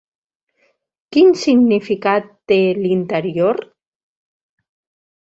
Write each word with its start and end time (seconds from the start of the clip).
Quin 1.17 1.27
significat 1.41 2.31
té 2.53 2.57
l'interior? 2.79 3.61